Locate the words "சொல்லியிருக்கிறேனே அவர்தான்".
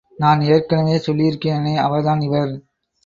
0.97-2.21